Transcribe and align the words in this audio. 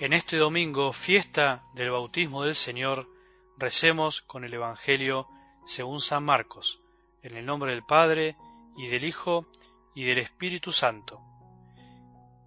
En 0.00 0.12
este 0.12 0.36
domingo, 0.36 0.92
fiesta 0.92 1.64
del 1.74 1.90
bautismo 1.90 2.44
del 2.44 2.54
Señor, 2.54 3.08
recemos 3.56 4.22
con 4.22 4.44
el 4.44 4.54
Evangelio 4.54 5.26
según 5.66 6.00
San 6.00 6.22
Marcos, 6.22 6.80
en 7.20 7.36
el 7.36 7.44
nombre 7.44 7.72
del 7.72 7.82
Padre, 7.82 8.36
y 8.76 8.86
del 8.86 9.04
Hijo, 9.04 9.46
y 9.96 10.04
del 10.04 10.18
Espíritu 10.18 10.70
Santo. 10.70 11.20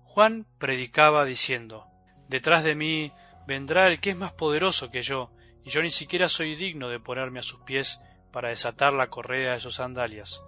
Juan 0.06 0.48
predicaba 0.60 1.26
diciendo, 1.26 1.88
Detrás 2.30 2.64
de 2.64 2.74
mí 2.74 3.12
vendrá 3.46 3.88
el 3.88 4.00
que 4.00 4.12
es 4.12 4.18
más 4.18 4.32
poderoso 4.32 4.90
que 4.90 5.02
yo, 5.02 5.30
y 5.66 5.72
yo 5.72 5.82
ni 5.82 5.92
siquiera 5.92 6.30
soy 6.30 6.56
digno 6.56 6.88
de 6.88 7.02
ponerme 7.02 7.40
a 7.40 7.44
sus 7.44 7.60
pies 7.64 8.00
para 8.32 8.48
desatar 8.48 8.94
la 8.94 9.10
correa 9.10 9.52
de 9.52 9.60
sus 9.60 9.76
sandalias. 9.76 10.42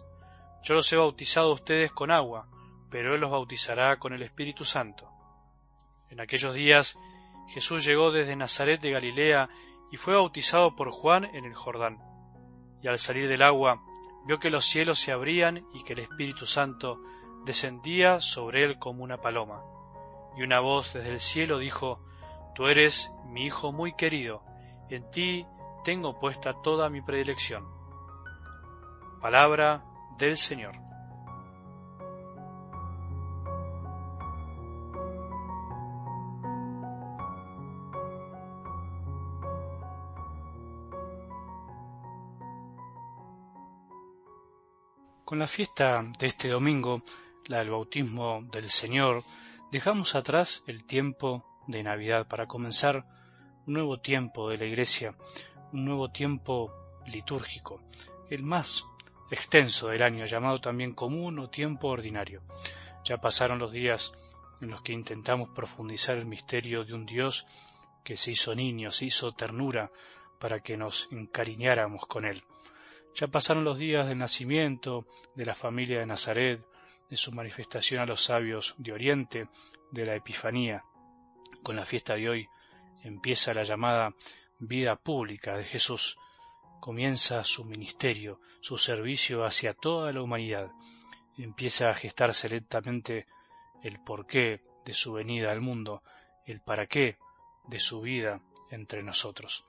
Yo 0.63 0.73
los 0.73 0.89
he 0.93 0.95
bautizado 0.95 1.49
a 1.49 1.55
ustedes 1.55 1.91
con 1.91 2.11
agua, 2.11 2.47
pero 2.89 3.13
Él 3.13 3.19
los 3.19 3.31
bautizará 3.31 3.99
con 3.99 4.13
el 4.13 4.21
Espíritu 4.21 4.63
Santo. 4.63 5.12
En 6.13 6.21
aquellos 6.21 6.53
días 6.53 6.95
Jesús 7.47 7.83
llegó 7.83 8.11
desde 8.11 8.35
Nazaret 8.35 8.79
de 8.79 8.91
Galilea 8.91 9.49
y 9.91 9.97
fue 9.97 10.13
bautizado 10.13 10.75
por 10.75 10.91
Juan 10.91 11.25
en 11.25 11.43
el 11.43 11.55
Jordán. 11.55 11.97
Y 12.83 12.87
al 12.87 12.99
salir 12.99 13.27
del 13.27 13.41
agua 13.41 13.81
vio 14.27 14.37
que 14.37 14.51
los 14.51 14.63
cielos 14.63 14.99
se 14.99 15.11
abrían 15.11 15.65
y 15.73 15.83
que 15.83 15.93
el 15.93 15.99
Espíritu 15.99 16.45
Santo 16.45 17.01
descendía 17.45 18.21
sobre 18.21 18.63
él 18.63 18.77
como 18.77 19.03
una 19.03 19.21
paloma. 19.21 19.63
Y 20.37 20.43
una 20.43 20.59
voz 20.59 20.93
desde 20.93 21.09
el 21.09 21.19
cielo 21.19 21.57
dijo, 21.57 21.99
Tú 22.53 22.67
eres 22.67 23.11
mi 23.25 23.47
Hijo 23.47 23.71
muy 23.71 23.95
querido, 23.95 24.43
en 24.89 25.09
ti 25.09 25.47
tengo 25.83 26.19
puesta 26.19 26.61
toda 26.61 26.91
mi 26.91 27.01
predilección. 27.01 27.65
Palabra 29.19 29.83
del 30.19 30.37
Señor. 30.37 30.82
Con 45.25 45.39
la 45.39 45.47
fiesta 45.47 46.03
de 46.19 46.27
este 46.27 46.49
domingo, 46.49 47.01
la 47.45 47.59
del 47.59 47.69
bautismo 47.69 48.43
del 48.51 48.69
Señor, 48.69 49.23
dejamos 49.71 50.15
atrás 50.15 50.63
el 50.67 50.83
tiempo 50.83 51.45
de 51.65 51.81
Navidad 51.81 52.27
para 52.27 52.45
comenzar 52.45 53.05
un 53.65 53.73
nuevo 53.73 54.01
tiempo 54.01 54.49
de 54.49 54.57
la 54.57 54.65
Iglesia, 54.65 55.15
un 55.71 55.85
nuevo 55.85 56.11
tiempo 56.11 56.73
litúrgico, 57.07 57.81
el 58.29 58.43
más 58.43 58.85
extenso 59.31 59.87
del 59.87 60.03
año, 60.03 60.25
llamado 60.25 60.59
también 60.59 60.93
común 60.93 61.39
o 61.39 61.49
tiempo 61.49 61.87
ordinario. 61.87 62.43
Ya 63.05 63.17
pasaron 63.21 63.59
los 63.59 63.71
días 63.71 64.11
en 64.59 64.71
los 64.71 64.81
que 64.81 64.91
intentamos 64.91 65.49
profundizar 65.55 66.17
el 66.17 66.25
misterio 66.25 66.83
de 66.83 66.93
un 66.93 67.05
Dios 67.05 67.45
que 68.03 68.17
se 68.17 68.31
hizo 68.31 68.53
niño, 68.55 68.91
se 68.91 69.05
hizo 69.05 69.31
ternura 69.31 69.89
para 70.37 70.59
que 70.59 70.75
nos 70.75 71.07
encariñáramos 71.11 72.05
con 72.07 72.25
él. 72.25 72.43
Ya 73.15 73.27
pasaron 73.27 73.63
los 73.63 73.77
días 73.77 74.07
del 74.07 74.17
nacimiento 74.17 75.05
de 75.35 75.45
la 75.45 75.53
familia 75.53 75.99
de 75.99 76.05
Nazaret, 76.07 76.65
de 77.11 77.15
su 77.15 77.31
manifestación 77.31 78.01
a 78.01 78.07
los 78.07 78.23
sabios 78.23 78.73
de 78.79 78.91
Oriente, 78.91 79.49
de 79.91 80.05
la 80.07 80.15
Epifanía. 80.15 80.83
Con 81.61 81.75
la 81.75 81.85
fiesta 81.85 82.15
de 82.15 82.27
hoy 82.27 82.49
empieza 83.03 83.53
la 83.53 83.61
llamada 83.61 84.09
vida 84.59 84.95
pública 84.95 85.55
de 85.55 85.63
Jesús. 85.63 86.17
Comienza 86.79 87.43
su 87.43 87.65
ministerio, 87.65 88.39
su 88.61 88.79
servicio 88.79 89.45
hacia 89.45 89.75
toda 89.75 90.11
la 90.11 90.23
humanidad. 90.23 90.71
Empieza 91.37 91.91
a 91.91 91.95
gestarse 91.95 92.49
lentamente 92.49 93.27
el 93.83 93.99
porqué 93.99 94.63
de 94.85 94.93
su 94.93 95.13
venida 95.13 95.51
al 95.51 95.61
mundo, 95.61 96.01
el 96.47 96.61
para 96.61 96.87
qué 96.87 97.19
de 97.67 97.79
su 97.79 98.01
vida 98.01 98.41
entre 98.71 99.03
nosotros. 99.03 99.65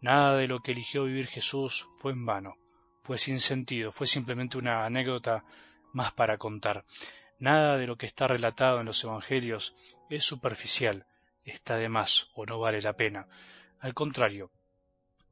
Nada 0.00 0.36
de 0.36 0.46
lo 0.46 0.60
que 0.60 0.70
eligió 0.70 1.04
vivir 1.04 1.26
Jesús 1.26 1.88
fue 1.98 2.12
en 2.12 2.24
vano 2.24 2.56
fue 3.04 3.18
sin 3.18 3.38
sentido, 3.38 3.92
fue 3.92 4.06
simplemente 4.06 4.56
una 4.56 4.86
anécdota 4.86 5.44
más 5.92 6.12
para 6.12 6.38
contar. 6.38 6.86
Nada 7.38 7.76
de 7.76 7.86
lo 7.86 7.96
que 7.98 8.06
está 8.06 8.26
relatado 8.26 8.80
en 8.80 8.86
los 8.86 9.04
Evangelios 9.04 9.74
es 10.08 10.24
superficial, 10.24 11.06
está 11.44 11.76
de 11.76 11.90
más 11.90 12.30
o 12.34 12.46
no 12.46 12.58
vale 12.58 12.80
la 12.80 12.94
pena. 12.94 13.28
Al 13.80 13.92
contrario, 13.92 14.50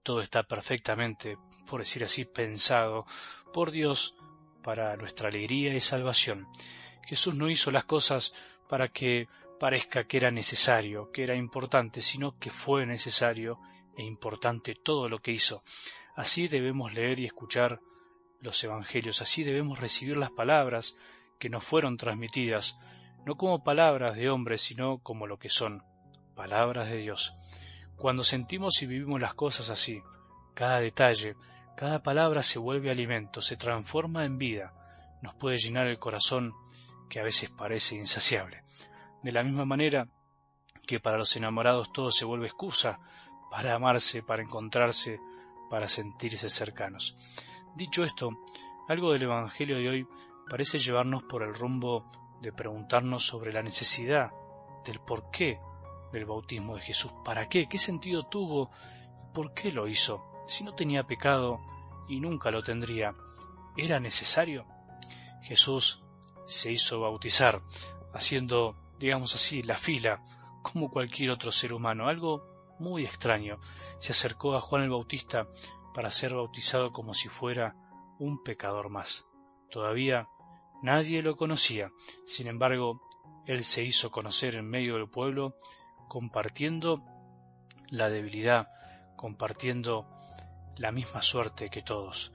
todo 0.03 0.21
está 0.21 0.43
perfectamente, 0.43 1.39
por 1.67 1.81
decir 1.81 2.05
así, 2.05 2.27
pensado 2.27 3.07
por 3.55 3.71
Dios 3.71 4.17
para 4.63 4.95
nuestra 4.99 5.31
alegría 5.31 5.75
y 5.75 5.81
salvación. 5.81 6.47
Jesús 7.07 7.35
no 7.35 7.49
hizo 7.49 7.71
las 7.71 7.85
cosas 7.85 8.35
para 8.69 8.89
que 8.89 9.29
parezca 9.63 10.09
que 10.09 10.17
era 10.17 10.33
necesario, 10.33 11.13
que 11.13 11.23
era 11.23 11.37
importante, 11.37 12.03
sino 12.03 12.37
que 12.37 12.51
fue 12.51 12.85
necesario 12.85 13.61
e 13.97 14.03
importante 14.03 14.75
todo 14.75 15.09
lo 15.09 15.21
que 15.21 15.31
hizo. 15.31 15.63
Así 16.17 16.49
debemos 16.49 16.93
leer 16.95 17.21
y 17.21 17.27
escuchar 17.27 17.79
los 18.41 18.65
Evangelios, 18.65 19.23
así 19.23 19.45
debemos 19.45 19.79
recibir 19.79 20.17
las 20.17 20.33
palabras 20.33 20.99
que 21.39 21.49
nos 21.49 21.63
fueron 21.63 21.97
transmitidas, 21.97 22.77
no 23.25 23.37
como 23.37 23.63
palabras 23.63 24.17
de 24.17 24.31
hombres, 24.31 24.63
sino 24.63 24.99
como 24.99 25.29
lo 25.29 25.39
que 25.39 25.49
son, 25.49 25.85
palabras 26.35 26.91
de 26.91 26.97
Dios. 26.97 27.33
Cuando 27.95 28.25
sentimos 28.25 28.83
y 28.83 28.87
vivimos 28.87 29.21
las 29.21 29.35
cosas 29.35 29.71
así, 29.71 30.03
cada 30.55 30.81
detalle, 30.81 31.37
cada 31.77 32.03
palabra 32.03 32.43
se 32.43 32.59
vuelve 32.59 32.91
alimento, 32.91 33.41
se 33.41 33.57
transforma 33.57 34.25
en 34.25 34.39
vida, 34.39 34.75
nos 35.23 35.37
puede 35.37 35.59
llenar 35.59 35.87
el 35.87 36.01
corazón 36.01 36.53
que 37.09 37.21
a 37.21 37.23
veces 37.23 37.49
parece 37.49 37.95
insaciable. 37.95 38.65
De 39.23 39.33
la 39.33 39.43
misma 39.43 39.65
manera 39.65 40.09
que 40.87 41.01
para 41.01 41.19
los 41.19 41.37
enamorados 41.37 41.93
todo 41.93 42.11
se 42.11 42.25
vuelve 42.25 42.47
excusa 42.47 43.01
para 43.51 43.75
amarse, 43.75 44.23
para 44.23 44.43
encontrarse, 44.43 45.21
para 45.71 45.89
sentirse 45.89 46.51
cercanos. 46.51 47.17
Dicho 47.77 48.05
esto, 48.05 48.31
algo 48.89 49.13
del 49.13 49.23
Evangelio 49.23 49.77
de 49.79 49.89
hoy 49.89 50.09
parece 50.49 50.79
llevarnos 50.79 51.23
por 51.23 51.43
el 51.43 51.55
rumbo 51.55 52.05
de 52.41 52.53
preguntarnos 52.53 53.25
sobre 53.25 53.53
la 53.53 53.63
necesidad 53.63 54.33
del 54.85 55.01
porqué 55.01 55.61
del 56.13 56.27
bautismo 56.27 56.75
de 56.75 56.83
Jesús. 56.83 57.13
¿Para 57.25 57.49
qué? 57.49 57.69
¿Qué 57.69 57.79
sentido 57.79 58.25
tuvo? 58.25 58.71
¿Por 59.33 59.55
qué 59.55 59.73
lo 59.73 59.89
hizo? 59.89 60.25
Si 60.47 60.65
no 60.65 60.75
tenía 60.75 61.05
pecado 61.05 61.61
y 62.09 62.21
nunca 62.21 62.51
lo 62.51 62.63
tendría, 62.63 63.15
¿era 63.77 64.01
necesario? 64.01 64.67
Jesús 65.43 66.03
se 66.47 66.73
hizo 66.73 67.01
bautizar, 67.01 67.63
haciendo, 68.13 68.77
digamos 69.03 69.35
así, 69.35 69.63
la 69.63 69.77
fila, 69.77 70.23
como 70.63 70.91
cualquier 70.91 71.31
otro 71.31 71.51
ser 71.51 71.73
humano, 71.73 72.07
algo 72.07 72.45
muy 72.79 73.05
extraño, 73.05 73.59
se 73.99 74.13
acercó 74.13 74.55
a 74.55 74.61
Juan 74.61 74.83
el 74.83 74.91
Bautista 74.91 75.49
para 75.93 76.11
ser 76.11 76.35
bautizado 76.35 76.93
como 76.93 77.13
si 77.13 77.29
fuera 77.29 77.75
un 78.19 78.43
pecador 78.43 78.91
más. 78.91 79.27
Todavía 79.71 80.29
nadie 80.83 81.23
lo 81.23 81.37
conocía, 81.37 81.91
sin 82.27 82.47
embargo, 82.47 83.01
él 83.47 83.65
se 83.65 83.85
hizo 83.85 84.11
conocer 84.11 84.55
en 84.55 84.71
medio 84.71 84.95
del 84.95 85.09
pueblo, 85.09 85.57
compartiendo 86.09 87.03
la 87.89 88.09
debilidad, 88.09 88.69
compartiendo 89.17 90.07
la 90.77 90.93
misma 90.93 91.23
suerte 91.23 91.71
que 91.71 91.83
todos. 91.83 92.33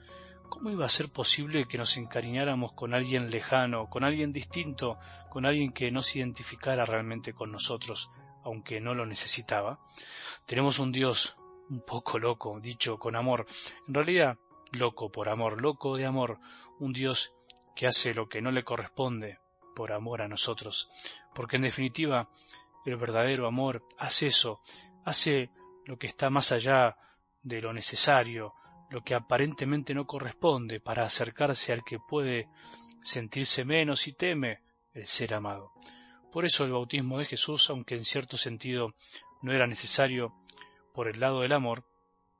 ¿Cómo 0.50 0.70
iba 0.70 0.86
a 0.86 0.90
ser 0.90 1.10
posible 1.12 1.68
que 1.68 1.78
nos 1.78 1.98
encariñáramos 1.98 2.74
con 2.74 2.94
alguien 2.94 3.30
lejano, 3.30 3.90
con 3.90 4.04
alguien 4.04 4.34
distinto, 4.34 4.98
con 5.30 5.46
alguien 5.46 5.72
que 5.72 5.92
no 5.92 6.02
se 6.02 6.20
identificara 6.20 6.86
realmente 6.86 7.34
con 7.34 7.52
nosotros, 7.52 8.12
aunque 8.44 8.80
no 8.80 8.94
lo 8.94 9.06
necesitaba. 9.06 9.80
Tenemos 10.46 10.80
un 10.80 10.92
Dios 10.92 11.36
un 11.70 11.82
poco 11.82 12.18
loco, 12.18 12.60
dicho 12.62 12.98
con 12.98 13.16
amor, 13.16 13.46
en 13.88 13.94
realidad 13.94 14.38
loco 14.72 15.12
por 15.12 15.30
amor, 15.30 15.62
loco 15.62 15.98
de 15.98 16.06
amor, 16.06 16.40
un 16.80 16.94
Dios 16.94 17.34
que 17.76 17.88
hace 17.88 18.14
lo 18.14 18.30
que 18.30 18.42
no 18.42 18.52
le 18.52 18.64
corresponde 18.64 19.40
por 19.76 19.92
amor 19.92 20.22
a 20.22 20.28
nosotros, 20.28 20.90
porque 21.36 21.58
en 21.58 21.64
definitiva 21.64 22.30
el 22.86 22.96
verdadero 22.96 23.48
amor 23.48 23.84
hace 23.98 24.28
eso, 24.28 24.62
hace 25.04 25.52
lo 25.86 25.98
que 25.98 26.08
está 26.08 26.30
más 26.30 26.52
allá 26.52 26.98
de 27.44 27.62
lo 27.62 27.74
necesario, 27.74 28.54
lo 28.90 29.04
que 29.04 29.16
aparentemente 29.16 29.94
no 29.94 30.06
corresponde 30.06 30.80
para 30.80 31.04
acercarse 31.04 31.74
al 31.74 31.84
que 31.84 32.00
puede 32.00 32.48
sentirse 33.04 33.66
menos 33.66 34.08
y 34.08 34.14
teme 34.14 34.62
el 34.94 35.08
ser 35.08 35.34
amado. 35.34 35.72
Por 36.32 36.46
eso 36.46 36.66
el 36.66 36.72
bautismo 36.72 37.20
de 37.20 37.26
Jesús, 37.26 37.70
aunque 37.70 37.96
en 37.96 38.04
cierto 38.04 38.38
sentido 38.38 38.94
no 39.42 39.54
era 39.54 39.68
necesario 39.68 40.34
por 40.94 41.08
el 41.08 41.20
lado 41.20 41.42
del 41.42 41.54
amor, 41.54 41.86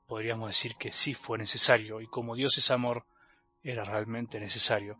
podríamos 0.06 0.48
decir 0.48 0.76
que 0.76 0.92
sí 0.92 1.14
fue 1.14 1.38
necesario, 1.38 2.00
y 2.00 2.06
como 2.06 2.34
Dios 2.34 2.58
es 2.58 2.70
amor, 2.70 3.06
era 3.62 3.84
realmente 3.84 4.40
necesario. 4.40 4.98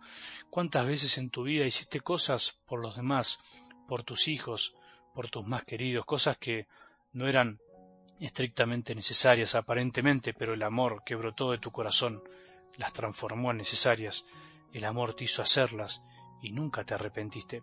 ¿Cuántas 0.50 0.86
veces 0.86 1.18
en 1.18 1.30
tu 1.30 1.44
vida 1.44 1.64
hiciste 1.64 2.00
cosas 2.00 2.60
por 2.66 2.80
los 2.80 2.96
demás, 2.96 3.38
por 3.88 4.02
tus 4.02 4.28
hijos, 4.28 4.74
por 5.14 5.30
tus 5.30 5.46
más 5.46 5.64
queridos, 5.64 6.04
cosas 6.04 6.36
que 6.36 6.66
no 7.12 7.26
eran 7.26 7.58
estrictamente 8.20 8.94
necesarias 8.94 9.54
aparentemente, 9.54 10.34
pero 10.34 10.54
el 10.54 10.62
amor 10.62 11.02
que 11.04 11.14
brotó 11.14 11.50
de 11.50 11.58
tu 11.58 11.70
corazón 11.70 12.22
las 12.76 12.92
transformó 12.92 13.50
en 13.50 13.58
necesarias, 13.58 14.26
el 14.72 14.84
amor 14.84 15.14
te 15.14 15.24
hizo 15.24 15.42
hacerlas 15.42 16.02
y 16.42 16.52
nunca 16.52 16.84
te 16.84 16.94
arrepentiste. 16.94 17.62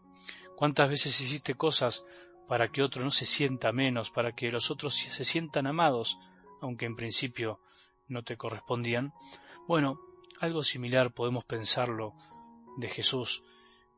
¿Cuántas 0.56 0.90
veces 0.90 1.19
hiciste 1.19 1.56
cosas 1.56 2.06
para 2.48 2.69
que 2.69 2.84
otro 2.84 3.04
no 3.04 3.12
se 3.12 3.25
sienta 3.25 3.72
menos, 3.72 4.12
para 4.12 4.34
que 4.34 4.52
los 4.52 4.69
otros 4.69 4.96
se 4.96 5.25
sientan 5.25 5.68
amados, 5.68 6.18
aunque 6.62 6.86
en 6.86 6.96
principio 6.96 7.60
no 8.07 8.24
te 8.24 8.38
correspondían. 8.38 9.13
Bueno, 9.68 10.00
algo 10.40 10.63
similar 10.63 11.12
podemos 11.13 11.44
pensarlo 11.46 12.13
de 12.78 12.90
Jesús, 12.90 13.44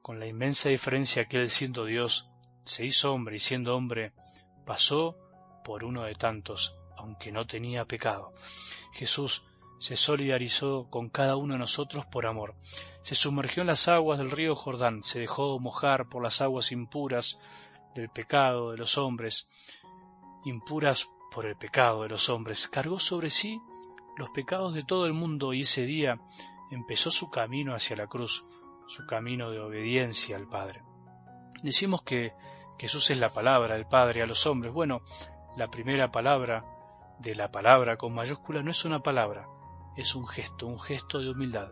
con 0.01 0.19
la 0.19 0.27
inmensa 0.27 0.69
diferencia 0.69 1.27
que 1.27 1.38
él 1.38 1.50
siendo 1.50 1.86
Dios, 1.86 2.25
se 2.63 2.86
hizo 2.86 3.13
hombre 3.13 3.38
y 3.38 3.39
siendo 3.39 3.75
hombre, 3.75 4.13
pasó 4.65 5.18
por 5.68 5.84
uno 5.84 6.04
de 6.04 6.16
tantos, 6.16 6.78
aunque 6.96 7.34
no 7.34 7.46
tenía 7.46 7.84
pecado. 7.84 8.31
Jesús 8.94 9.44
se 9.80 9.98
solidarizó 9.98 10.88
con 10.90 11.10
cada 11.10 11.36
uno 11.36 11.56
de 11.56 11.60
nosotros 11.60 12.06
por 12.06 12.25
amor. 12.25 12.56
Se 13.02 13.16
sumergió 13.16 13.62
en 13.62 13.68
las 13.68 13.90
aguas 13.90 14.18
del 14.18 14.31
río 14.31 14.56
Jordán, 14.56 15.04
se 15.04 15.19
dejó 15.19 15.60
mojar 15.60 16.08
por 16.08 16.24
las 16.24 16.42
aguas 16.42 16.72
impuras 16.72 17.38
del 17.96 18.10
pecado 18.10 18.72
de 18.72 18.78
los 18.78 18.98
hombres, 18.98 19.50
impuras 20.46 21.10
por 21.31 21.46
el 21.46 21.58
pecado 21.58 22.04
de 22.04 22.10
los 22.10 22.30
hombres. 22.30 22.69
Cargó 22.69 22.98
sobre 22.98 23.30
sí 23.30 23.60
los 24.16 24.30
pecados 24.30 24.74
de 24.74 24.86
todo 24.86 25.06
el 25.06 25.14
mundo 25.14 25.54
y 25.54 25.64
ese 25.64 25.86
día 25.86 26.18
empezó 26.72 27.12
su 27.12 27.30
camino 27.30 27.75
hacia 27.75 27.98
la 27.98 28.08
cruz, 28.08 28.46
su 28.88 29.06
camino 29.06 29.52
de 29.52 29.60
obediencia 29.60 30.38
al 30.38 30.48
Padre. 30.48 30.81
Decimos 31.62 32.04
que 32.04 32.31
Jesús 32.80 33.10
es 33.10 33.18
la 33.18 33.30
palabra 33.30 33.75
del 33.75 33.86
Padre 33.86 34.22
a 34.22 34.28
los 34.28 34.46
hombres. 34.46 34.72
Bueno, 34.72 35.02
la 35.57 35.71
primera 35.71 36.12
palabra 36.12 36.63
de 37.18 37.33
la 37.33 37.51
palabra 37.51 37.98
con 37.98 38.13
mayúscula 38.13 38.62
no 38.62 38.69
es 38.69 38.86
una 38.86 39.01
palabra, 39.01 39.48
es 39.95 40.13
un 40.13 40.27
gesto, 40.27 40.68
un 40.68 40.80
gesto 40.80 41.18
de 41.18 41.31
humildad. 41.31 41.69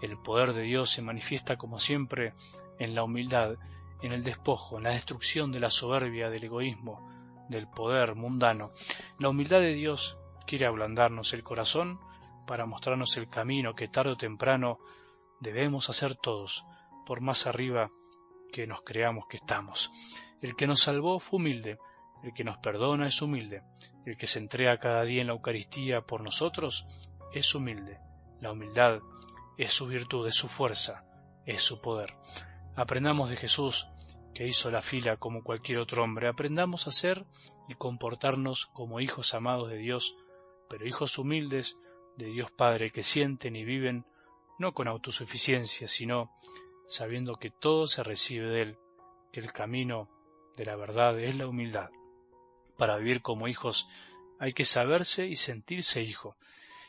El 0.00 0.18
poder 0.18 0.52
de 0.52 0.62
Dios 0.62 0.90
se 0.90 1.02
manifiesta 1.02 1.56
como 1.56 1.78
siempre 1.78 2.34
en 2.80 2.96
la 2.96 3.04
humildad, 3.04 3.54
en 4.02 4.10
el 4.10 4.24
despojo, 4.24 4.78
en 4.78 4.82
la 4.82 4.90
destrucción 4.90 5.52
de 5.52 5.60
la 5.60 5.70
soberbia, 5.70 6.30
del 6.30 6.42
egoísmo, 6.42 7.08
del 7.48 7.68
poder 7.68 8.16
mundano. 8.16 8.72
La 9.20 9.28
humildad 9.28 9.60
de 9.60 9.74
Dios 9.74 10.18
quiere 10.44 10.66
ablandarnos 10.66 11.32
el 11.32 11.44
corazón 11.44 12.00
para 12.44 12.66
mostrarnos 12.66 13.16
el 13.16 13.28
camino 13.28 13.76
que 13.76 13.86
tarde 13.86 14.10
o 14.10 14.16
temprano 14.16 14.80
debemos 15.38 15.90
hacer 15.90 16.16
todos, 16.16 16.66
por 17.06 17.20
más 17.20 17.46
arriba 17.46 17.92
que 18.52 18.66
nos 18.66 18.82
creamos 18.82 19.26
que 19.28 19.36
estamos. 19.36 19.92
El 20.40 20.56
que 20.56 20.66
nos 20.66 20.80
salvó 20.80 21.20
fue 21.20 21.38
humilde, 21.38 21.78
el 22.22 22.32
que 22.32 22.44
nos 22.44 22.58
perdona 22.58 23.06
es 23.06 23.20
humilde, 23.22 23.62
el 24.06 24.16
que 24.16 24.26
se 24.26 24.38
entrega 24.38 24.78
cada 24.78 25.02
día 25.04 25.20
en 25.20 25.28
la 25.28 25.32
Eucaristía 25.32 26.02
por 26.02 26.22
nosotros 26.22 26.86
es 27.32 27.54
humilde. 27.54 27.98
La 28.40 28.52
humildad 28.52 29.00
es 29.58 29.72
su 29.72 29.86
virtud, 29.86 30.26
es 30.26 30.34
su 30.34 30.48
fuerza, 30.48 31.04
es 31.46 31.62
su 31.62 31.80
poder. 31.80 32.14
Aprendamos 32.74 33.30
de 33.30 33.36
Jesús, 33.36 33.88
que 34.34 34.46
hizo 34.46 34.70
la 34.70 34.80
fila 34.80 35.16
como 35.16 35.42
cualquier 35.42 35.78
otro 35.78 36.02
hombre. 36.02 36.28
Aprendamos 36.28 36.86
a 36.86 36.92
ser 36.92 37.26
y 37.68 37.74
comportarnos 37.74 38.66
como 38.66 39.00
hijos 39.00 39.34
amados 39.34 39.68
de 39.68 39.76
Dios, 39.76 40.16
pero 40.68 40.86
hijos 40.86 41.18
humildes 41.18 41.76
de 42.16 42.26
Dios 42.26 42.50
Padre 42.50 42.90
que 42.90 43.04
sienten 43.04 43.56
y 43.56 43.64
viven 43.64 44.06
no 44.58 44.72
con 44.72 44.88
autosuficiencia, 44.88 45.88
sino 45.88 46.30
sabiendo 46.86 47.36
que 47.36 47.50
todo 47.50 47.86
se 47.86 48.02
recibe 48.02 48.46
de 48.48 48.62
Él, 48.62 48.78
que 49.32 49.40
el 49.40 49.52
camino 49.52 50.08
de 50.56 50.64
la 50.64 50.76
verdad 50.76 51.18
es 51.18 51.36
la 51.36 51.46
humildad. 51.46 51.90
Para 52.82 52.96
vivir 52.96 53.22
como 53.22 53.46
hijos 53.46 53.88
hay 54.40 54.54
que 54.54 54.64
saberse 54.64 55.28
y 55.28 55.36
sentirse 55.36 56.02
hijo, 56.02 56.34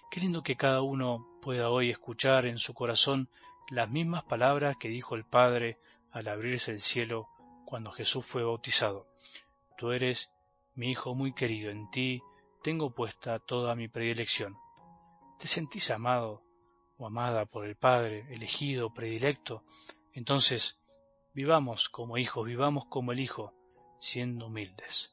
Qué 0.09 0.21
lindo 0.21 0.41
que 0.41 0.55
cada 0.55 0.81
uno 0.81 1.37
pueda 1.39 1.69
hoy 1.69 1.91
escuchar 1.91 2.47
en 2.47 2.57
su 2.57 2.73
corazón 2.73 3.29
las 3.69 3.91
mismas 3.91 4.23
palabras 4.23 4.75
que 4.77 4.87
dijo 4.87 5.13
el 5.13 5.23
Padre 5.23 5.77
al 6.09 6.29
abrirse 6.29 6.71
el 6.71 6.79
cielo 6.79 7.29
cuando 7.63 7.91
Jesús 7.91 8.25
fue 8.25 8.43
bautizado. 8.43 9.05
Tú 9.77 9.91
eres 9.91 10.31
mi 10.73 10.89
Hijo 10.89 11.13
muy 11.13 11.31
querido, 11.31 11.69
en 11.69 11.87
ti 11.91 12.23
tengo 12.63 12.89
puesta 12.89 13.37
toda 13.37 13.75
mi 13.75 13.87
predilección. 13.87 14.57
¿Te 15.37 15.47
sentís 15.47 15.91
amado 15.91 16.41
o 16.97 17.05
amada 17.05 17.45
por 17.45 17.67
el 17.67 17.75
Padre, 17.75 18.25
elegido, 18.33 18.91
predilecto? 18.95 19.63
Entonces, 20.13 20.79
vivamos 21.35 21.87
como 21.87 22.17
hijos, 22.17 22.47
vivamos 22.47 22.85
como 22.87 23.11
el 23.11 23.19
Hijo, 23.19 23.53
siendo 23.99 24.47
humildes. 24.47 25.12